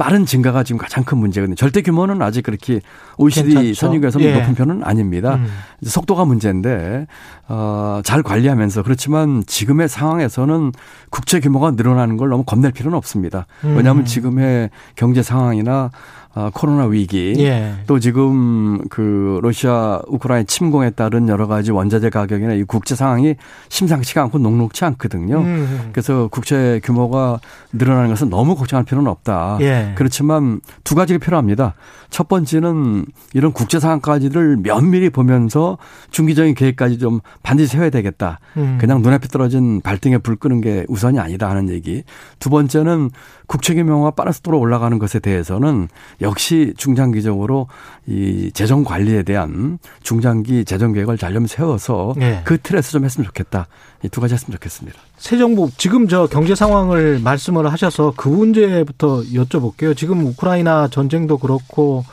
빠른 0.02 0.26
증가가 0.26 0.64
지금 0.64 0.80
가장 0.80 1.04
큰 1.04 1.20
문제거든요. 1.20 1.54
절대 1.54 1.84
규모는 1.84 2.24
아직 2.24 2.42
그렇게 2.42 2.82
OECD 3.20 3.76
선진국에서 3.76 4.20
예. 4.22 4.34
높은 4.34 4.56
편은 4.56 4.82
아닙니다. 4.84 5.36
음. 5.36 5.46
속도가 5.84 6.26
문제인데 6.26 7.06
어, 7.48 8.02
잘 8.04 8.24
관리하면서 8.24 8.82
그렇지만 8.82 9.44
지금의 9.46 9.88
상황에서는 9.88 10.72
국채 11.12 11.40
규모가 11.40 11.72
늘어나는 11.72 12.18
걸 12.18 12.30
너무 12.30 12.44
겁낼 12.44 12.72
필요는 12.72 12.98
없습니다. 12.98 13.46
음. 13.64 13.78
왜냐하면 13.78 14.04
지금의 14.04 14.72
경제 14.96 15.22
상황이나 15.22 15.92
아, 16.34 16.50
코로나 16.54 16.86
위기 16.86 17.36
예. 17.40 17.74
또 17.88 18.00
지금 18.00 18.88
그 18.90 19.40
러시아 19.44 20.02
우크라이나 20.08 20.46
침공에 20.46 20.92
따른 20.92 21.28
여러 21.28 21.46
가지 21.46 21.72
원자재 21.72 22.10
가격이나 22.10 22.54
이 22.54 22.64
국제 22.64 22.96
상황이 22.96 23.36
심상치가 23.68 24.22
않고 24.24 24.38
녹록치 24.38 24.86
않거든요. 24.86 25.40
음. 25.42 25.90
그래서 25.92 26.30
국채 26.32 26.80
규모가 26.86 27.42
늘어나는 27.74 28.10
것은 28.10 28.30
너무 28.30 28.56
걱정할 28.56 28.86
필요는 28.86 29.12
없다. 29.12 29.58
예. 29.60 29.91
그렇지만 29.96 30.62
두 30.84 30.96
가지가 30.96 31.20
필요합니다. 31.20 31.74
첫 32.10 32.28
번째는 32.28 33.06
이런 33.34 33.52
국제 33.54 33.80
상황까지를 33.80 34.58
면밀히 34.58 35.10
보면서 35.10 35.78
중기적인 36.12 36.54
계획까지 36.56 37.00
좀 37.00 37.20
반드시 37.42 37.72
세워야 37.72 37.90
되겠다. 37.90 38.40
음. 38.58 38.78
그냥 38.80 39.02
눈앞에 39.02 39.28
떨어진 39.30 39.82
발등에 39.82 40.18
불 40.20 40.36
끄는 40.36 40.62
게 40.62 40.86
우선이 40.90 41.20
아니다 41.20 41.50
하는 41.50 41.70
얘기. 41.70 42.04
두 42.40 42.50
번째는 42.50 43.10
국채 43.48 43.74
규모가 43.74 44.12
빠른 44.12 44.32
속도로 44.32 44.60
올라가는 44.60 44.98
것에 45.00 45.20
대해서는 45.20 45.88
역시 46.22 46.74
중장기적으로 46.78 47.68
이 48.08 48.52
재정 48.54 48.84
관리에 48.84 49.24
대한 49.24 49.80
중장기 50.04 50.66
재정 50.66 50.94
계획을 50.94 51.18
잘 51.18 51.32
좀 51.32 51.48
세워서 51.48 52.14
네. 52.18 52.42
그 52.44 52.58
틀에서 52.58 52.92
좀 52.92 53.06
했으면 53.06 53.26
좋겠다. 53.26 53.68
이 54.04 54.10
두 54.10 54.20
가지 54.20 54.34
했으면 54.34 54.54
좋겠습니다. 54.58 55.00
새 55.18 55.38
정부 55.38 55.70
지금 55.78 56.08
저 56.08 56.28
경제 56.28 56.56
상황을 56.56 57.20
말씀을 57.24 57.72
하셔서 57.72 58.14
그 58.18 58.28
문제부터 58.30 59.22
여쭤볼게요. 59.22 59.81
지금 59.96 60.26
우크라이나 60.26 60.88
전쟁도 60.90 61.38
그렇고 61.38 62.06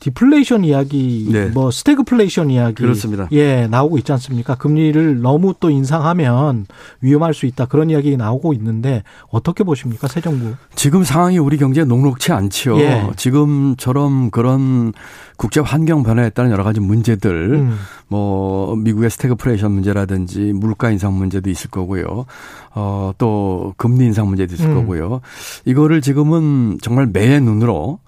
디플레이션 0.00 0.64
이야기, 0.64 1.28
네. 1.32 1.46
뭐 1.46 1.70
스태그플레이션 1.70 2.50
이야기, 2.50 2.74
그렇습니다. 2.74 3.28
예 3.32 3.66
나오고 3.66 3.98
있지 3.98 4.12
않습니까? 4.12 4.54
금리를 4.54 5.20
너무 5.20 5.54
또 5.58 5.70
인상하면 5.70 6.66
위험할 7.00 7.34
수 7.34 7.46
있다 7.46 7.66
그런 7.66 7.90
이야기 7.90 8.16
나오고 8.16 8.52
있는데 8.54 9.02
어떻게 9.28 9.64
보십니까, 9.64 10.08
새 10.08 10.20
정부? 10.20 10.54
지금 10.74 11.02
상황이 11.02 11.38
우리 11.38 11.56
경제에 11.56 11.84
녹록치 11.84 12.32
않지요. 12.32 12.78
예. 12.78 13.10
지금처럼 13.16 14.30
그런 14.30 14.92
국제 15.36 15.60
환경 15.60 16.02
변화에 16.02 16.30
따른 16.30 16.50
여러 16.50 16.64
가지 16.64 16.80
문제들, 16.80 17.54
음. 17.54 17.78
뭐 18.08 18.76
미국의 18.76 19.10
스태그플레이션 19.10 19.72
문제라든지 19.72 20.52
물가 20.54 20.90
인상 20.90 21.14
문제도 21.14 21.48
있을 21.50 21.70
거고요. 21.70 22.26
어, 22.74 23.12
또 23.18 23.74
금리 23.76 24.04
인상 24.04 24.28
문제도 24.28 24.54
있을 24.54 24.68
음. 24.70 24.74
거고요. 24.74 25.20
이거를 25.64 26.00
지금은 26.00 26.78
정말 26.82 27.06
매의 27.06 27.40
눈으로 27.40 27.98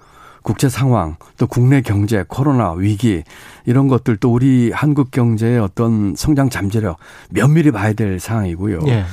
국제 0.49 0.71
상황, 0.71 1.17
또 1.37 1.47
국내 1.47 1.83
경제, 1.83 2.25
코로나 2.27 2.73
위기 2.73 3.23
이런 3.67 3.87
것들 3.87 4.17
또 4.17 4.33
우리 4.33 4.71
한국 4.73 5.11
경제의 5.11 5.59
어떤 5.59 6.15
성장 6.17 6.49
잠재력 6.49 6.97
면밀히 7.29 7.71
봐야 7.71 7.93
될 7.93 8.19
상황이고요. 8.19 8.81
예. 8.87 9.05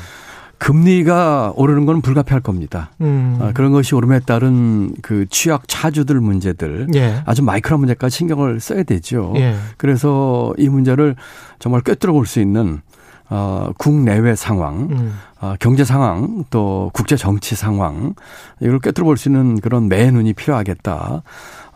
금리가 0.59 1.51
오르는 1.57 1.85
건 1.85 2.01
불가피할 2.01 2.39
겁니다. 2.39 2.91
음. 3.01 3.37
아, 3.41 3.51
그런 3.53 3.73
것이 3.73 3.93
오름에 3.95 4.21
따른 4.21 4.93
그 5.01 5.25
취약 5.29 5.67
차주들 5.67 6.21
문제들 6.21 6.87
예. 6.95 7.21
아주 7.25 7.43
마이크로 7.43 7.79
문제까지 7.79 8.15
신경을 8.15 8.61
써야 8.61 8.83
되죠. 8.83 9.33
예. 9.35 9.55
그래서 9.75 10.53
이 10.57 10.69
문제를 10.69 11.17
정말 11.59 11.81
꿰뚫어 11.81 12.13
볼 12.13 12.25
수 12.25 12.39
있는 12.39 12.79
어, 13.29 13.69
국내외 13.77 14.35
상황, 14.35 14.87
음. 14.91 15.13
어, 15.41 15.55
경제 15.59 15.83
상황, 15.83 16.43
또 16.49 16.91
국제 16.93 17.15
정치 17.15 17.55
상황, 17.55 18.13
이걸 18.59 18.79
꿰뚫어 18.79 19.05
볼 19.05 19.17
수 19.17 19.29
있는 19.29 19.59
그런 19.59 19.87
매 19.87 20.09
눈이 20.11 20.33
필요하겠다. 20.33 21.23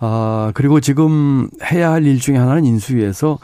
어, 0.02 0.52
그리고 0.54 0.80
지금 0.80 1.50
해야 1.72 1.92
할 1.92 2.06
일 2.06 2.20
중에 2.20 2.38
하나는 2.38 2.66
인수위에서 2.66 3.40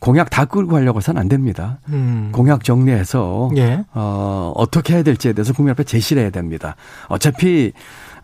공약 0.00 0.28
다 0.28 0.44
끌고 0.44 0.72
가려고 0.72 0.98
해서는 0.98 1.18
안 1.20 1.28
됩니다. 1.28 1.78
음. 1.88 2.28
공약 2.32 2.62
정리해서 2.62 3.50
예. 3.56 3.84
어, 3.94 4.52
어떻게 4.54 4.94
해야 4.94 5.02
될지에 5.02 5.32
대해서 5.32 5.52
국민 5.54 5.72
앞에 5.72 5.84
제시를 5.84 6.20
해야 6.22 6.30
됩니다. 6.30 6.76
어차피 7.08 7.72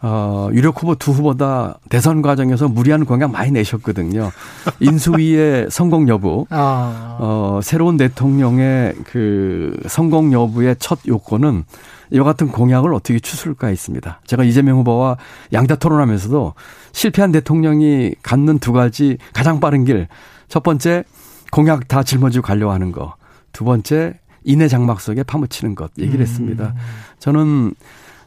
어, 0.03 0.49
유력 0.53 0.81
후보 0.81 0.95
두 0.95 1.13
후보다 1.13 1.79
대선 1.91 2.23
과정에서 2.23 2.69
무리한 2.69 3.05
공약 3.05 3.31
많이 3.31 3.51
내셨거든요. 3.51 4.31
인수위의 4.81 5.67
성공 5.71 6.09
여부, 6.09 6.47
아. 6.49 7.19
어, 7.21 7.61
새로운 7.63 7.97
대통령의 7.99 8.95
그 9.05 9.79
성공 9.89 10.33
여부의 10.33 10.77
첫 10.79 11.01
요건은 11.07 11.65
이와 12.13 12.25
같은 12.25 12.49
공약을 12.49 12.95
어떻게 12.95 13.21
추스를까 13.21 13.71
있습니다. 13.71 14.21
제가 14.27 14.43
이재명 14.43 14.79
후보와 14.79 15.19
양자 15.53 15.77
토론하면서도 15.77 16.55
실패한 16.93 17.31
대통령이 17.33 18.15
갖는 18.23 18.59
두 18.59 18.73
가지 18.73 19.19
가장 19.33 19.61
빠른 19.61 19.85
길. 19.85 20.09
첫 20.49 20.63
번째, 20.63 21.05
공약 21.53 21.89
다 21.89 22.03
짊어지고 22.03 22.45
가려고 22.45 22.73
하는 22.73 22.91
거. 22.91 23.15
두 23.53 23.65
번째, 23.65 24.15
인해 24.45 24.67
장막 24.69 25.01
속에 25.01 25.23
파묻히는 25.23 25.75
것 25.75 25.93
얘기를 25.99 26.21
음. 26.21 26.23
했습니다. 26.23 26.75
저는 27.19 27.75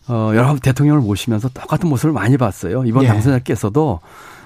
어, 0.07 0.31
여러 0.35 0.55
대통령을 0.57 1.01
모시면서 1.01 1.49
똑같은 1.49 1.89
모습을 1.89 2.11
많이 2.11 2.37
봤어요. 2.37 2.83
이번 2.85 3.03
예. 3.03 3.07
당선자께서도 3.07 3.99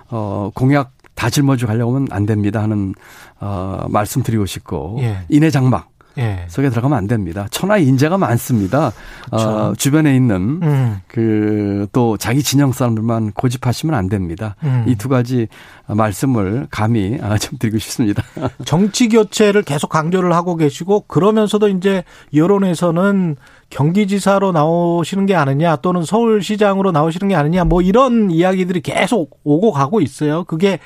어, 0.10 0.52
공약 0.54 0.92
다 1.16 1.30
짊어지고 1.30 1.68
가려고 1.68 1.96
하면 1.96 2.08
안 2.12 2.26
됩니다 2.26 2.62
하는 2.62 2.94
어, 3.40 3.86
말씀드리고 3.90 4.46
싶고 4.46 4.98
예. 5.02 5.26
인해 5.30 5.50
장막 5.50 5.90
예. 6.18 6.46
속에 6.48 6.70
들어가면 6.70 6.98
안 6.98 7.08
됩니다. 7.08 7.48
천하 7.52 7.78
인재가 7.78 8.18
많습니다. 8.18 8.92
그렇죠. 9.26 9.50
어, 9.50 9.74
주변에 9.76 10.16
있는 10.16 10.60
음. 10.64 11.02
그또 11.08 12.18
자기 12.18 12.42
진영 12.44 12.72
사람들만 12.72 13.34
고집하시면 13.34 13.96
안 13.96 14.10
됩니다. 14.10 14.56
음. 14.64 14.86
이두 14.88 15.10
가지 15.10 15.48
말씀을 15.88 16.68
감히 16.70 17.18
아, 17.22 17.38
좀 17.38 17.58
드리고 17.60 17.78
싶습니다. 17.78 18.24
정치 18.66 19.10
교체를 19.10 19.64
계속 19.64 19.90
강조를 19.90 20.34
하고 20.34 20.56
계시고 20.56 21.02
그러면서도 21.08 21.70
이제 21.70 22.04
여론에서는 22.34 23.36
경기지사로 23.70 24.52
나오시는 24.52 25.26
게 25.26 25.36
아니냐 25.36 25.78
또는 25.78 26.04
서울시장으로 26.04 26.92
나오시는 26.92 27.28
게 27.30 27.36
아니냐 27.36 27.66
뭐 27.66 27.82
이런 27.82 28.32
이야기들이 28.32 28.82
계속 28.82 29.40
오고 29.44 29.72
가고 29.72 30.02
있어요. 30.02 30.44
그게 30.46 30.80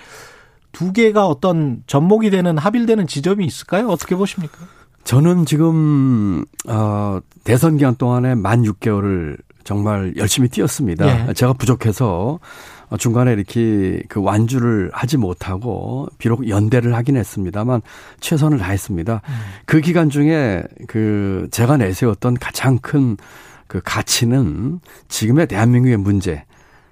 두 0.71 0.93
개가 0.93 1.27
어떤 1.27 1.83
접목이 1.88 2.29
되는 2.29 2.57
합일되는 2.57 3.07
지점이 3.07 3.45
있을까요? 3.45 3.88
어떻게 3.89 4.15
보십니까? 4.15 4.57
저는 5.03 5.46
지금 5.46 6.46
어 6.67 7.20
대선 7.43 7.77
기간 7.77 7.96
동안에 7.96 8.36
만 8.36 8.63
6개월을 8.63 9.38
정말 9.63 10.13
열심히 10.17 10.50
뛰었습니다. 10.50 11.29
예. 11.29 11.34
제가 11.34 11.53
부족해서 11.53 12.39
중간에 12.98 13.34
이렇게 13.34 14.03
그 14.10 14.22
완주를 14.22 14.89
하지 14.93 15.17
못하고 15.17 16.08
비록 16.17 16.50
연대를 16.50 16.96
하긴 16.96 17.15
했습니다만 17.17 17.81
최선을 18.20 18.58
다했습니다. 18.58 19.22
음. 19.24 19.34
그 19.65 19.79
기간 19.81 20.10
중에 20.10 20.63
그 20.88 21.48
제가 21.51 21.77
내세웠던 21.77 22.36
가장 22.36 22.77
큰 22.79 23.17
그 23.72 23.79
가치는 23.81 24.81
지금의 25.08 25.48
대한민국의 25.48 25.96
문제, 25.96 26.43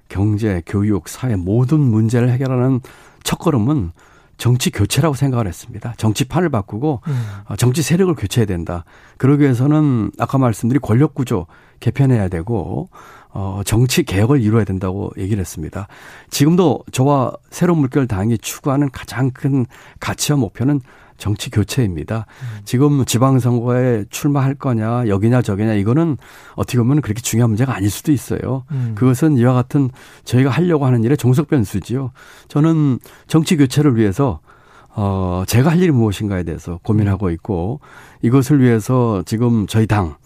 경제, 0.08 0.62
교육, 0.64 1.10
사회 1.10 1.36
모든 1.36 1.78
문제를 1.78 2.30
해결하는 2.30 2.80
첫걸음은 3.22 3.92
정치 4.40 4.70
교체라고 4.70 5.14
생각을 5.14 5.46
했습니다. 5.46 5.92
정치판을 5.98 6.48
바꾸고 6.48 7.02
음. 7.06 7.26
어, 7.44 7.56
정치 7.56 7.82
세력을 7.82 8.12
교체해야 8.14 8.46
된다. 8.46 8.84
그러기 9.18 9.42
위해서는 9.42 10.10
아까 10.18 10.38
말씀드린 10.38 10.80
권력 10.80 11.14
구조 11.14 11.46
개편해야 11.80 12.28
되고 12.28 12.88
어 13.32 13.60
정치 13.64 14.02
개혁을 14.02 14.40
이루어야 14.40 14.64
된다고 14.64 15.12
얘기를 15.16 15.40
했습니다. 15.40 15.88
지금도 16.30 16.84
저와 16.90 17.32
새로운 17.50 17.80
물결 17.80 18.08
당이 18.08 18.38
추구하는 18.38 18.90
가장 18.90 19.30
큰 19.30 19.66
가치와 20.00 20.38
목표는 20.38 20.80
정치 21.20 21.50
교체입니다. 21.50 22.26
음. 22.42 22.60
지금 22.64 23.04
지방선거에 23.04 24.06
출마할 24.10 24.54
거냐, 24.54 25.06
여기냐, 25.06 25.42
저기냐, 25.42 25.74
이거는 25.74 26.16
어떻게 26.56 26.78
보면 26.78 27.02
그렇게 27.02 27.20
중요한 27.20 27.50
문제가 27.50 27.74
아닐 27.74 27.90
수도 27.90 28.10
있어요. 28.10 28.64
음. 28.72 28.92
그것은 28.96 29.36
이와 29.36 29.52
같은 29.52 29.90
저희가 30.24 30.50
하려고 30.50 30.86
하는 30.86 31.04
일의 31.04 31.16
종속 31.16 31.48
변수지요. 31.48 32.10
저는 32.48 32.98
정치 33.28 33.56
교체를 33.56 33.96
위해서 33.96 34.40
어, 34.88 35.44
제가 35.46 35.70
할 35.70 35.78
일이 35.78 35.92
무엇인가에 35.92 36.42
대해서 36.42 36.80
고민하고 36.82 37.30
있고 37.30 37.80
이것을 38.22 38.60
위해서 38.60 39.22
지금 39.24 39.66
저희 39.68 39.86
당, 39.86 40.16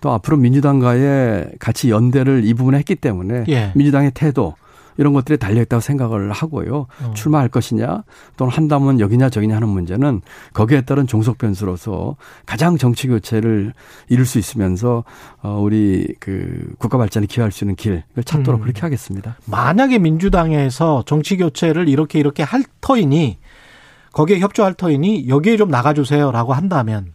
또 0.00 0.12
앞으로 0.12 0.36
민주당과의 0.38 1.52
같이 1.58 1.90
연대를 1.90 2.44
이 2.44 2.54
부분에 2.54 2.78
했기 2.78 2.94
때문에 2.94 3.44
예. 3.48 3.72
민주당의 3.74 4.12
태도, 4.14 4.54
이런 4.96 5.12
것들이 5.12 5.38
달려있다고 5.38 5.80
생각을 5.80 6.32
하고요. 6.32 6.86
어. 7.02 7.12
출마할 7.14 7.48
것이냐 7.48 8.04
또는 8.36 8.52
한다면 8.52 9.00
여기냐 9.00 9.30
저기냐 9.30 9.56
하는 9.56 9.68
문제는 9.68 10.20
거기에 10.52 10.82
따른 10.82 11.06
종속 11.06 11.38
변수로서 11.38 12.16
가장 12.46 12.76
정치 12.76 13.08
교체를 13.08 13.72
이룰 14.08 14.26
수 14.26 14.38
있으면서 14.38 15.04
어 15.42 15.60
우리 15.60 16.14
그 16.20 16.72
국가 16.78 16.98
발전에 16.98 17.26
기여할 17.26 17.52
수 17.52 17.64
있는 17.64 17.76
길을 17.76 18.04
찾도록 18.24 18.60
음. 18.60 18.62
그렇게 18.62 18.80
하겠습니다. 18.82 19.36
만약에 19.46 19.98
민주당에서 19.98 21.02
정치 21.06 21.36
교체를 21.36 21.88
이렇게 21.88 22.18
이렇게 22.18 22.42
할 22.42 22.64
터이니 22.80 23.38
거기에 24.12 24.38
협조할 24.38 24.74
터이니 24.74 25.28
여기에 25.28 25.56
좀 25.56 25.70
나가주세요라고 25.70 26.52
한다면 26.52 27.13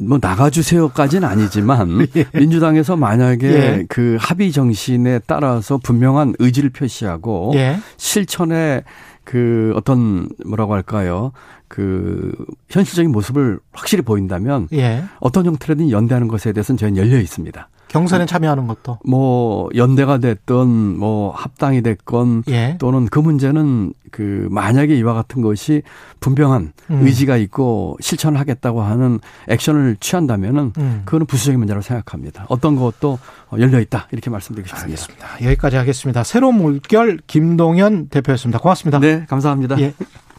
뭐 0.00 0.18
나가주세요까지는 0.20 1.28
아니지만 1.28 2.06
예. 2.16 2.26
민주당에서 2.32 2.96
만약에 2.96 3.48
예. 3.48 3.86
그 3.88 4.16
합의 4.20 4.52
정신에 4.52 5.20
따라서 5.26 5.78
분명한 5.78 6.34
의지를 6.38 6.70
표시하고 6.70 7.52
예. 7.54 7.78
실천에 7.96 8.82
그 9.24 9.72
어떤 9.76 10.28
뭐라고 10.46 10.74
할까요? 10.74 11.32
그 11.68 12.32
현실적인 12.68 13.12
모습을 13.12 13.60
확실히 13.72 14.02
보인다면 14.02 14.68
예. 14.72 15.04
어떤 15.20 15.46
형태로든 15.46 15.90
연대하는 15.90 16.28
것에 16.28 16.52
대해서는 16.52 16.78
저희는 16.78 17.00
열려 17.00 17.20
있습니다. 17.20 17.68
경선에 17.90 18.24
참여하는 18.24 18.68
것도 18.68 18.98
뭐 19.04 19.68
연대가 19.74 20.18
됐던 20.18 20.96
뭐 20.96 21.32
합당이 21.32 21.82
됐건 21.82 22.44
예. 22.48 22.76
또는 22.78 23.06
그 23.06 23.18
문제는 23.18 23.92
그 24.12 24.46
만약에 24.50 24.94
이와 24.96 25.12
같은 25.12 25.42
것이 25.42 25.82
분명한 26.20 26.72
음. 26.90 27.06
의지가 27.06 27.36
있고 27.38 27.96
실천을 28.00 28.38
하겠다고 28.38 28.80
하는 28.80 29.18
액션을 29.48 29.96
취한다면은 29.98 30.72
음. 30.78 31.02
그거는 31.04 31.26
부수적인 31.26 31.58
문제라고 31.58 31.82
생각합니다. 31.82 32.46
어떤 32.48 32.76
것도 32.76 33.18
열려 33.58 33.80
있다 33.80 34.06
이렇게 34.12 34.30
말씀드리고 34.30 34.68
싶습니다. 34.68 35.02
알겠습니다. 35.02 35.44
여기까지 35.44 35.76
하겠습니다. 35.76 36.22
새로운 36.22 36.54
물결 36.56 37.18
김동연 37.26 38.08
대표였습니다. 38.08 38.60
고맙습니다. 38.60 39.00
네, 39.00 39.24
감사합니다. 39.28 39.80
예. 39.80 39.94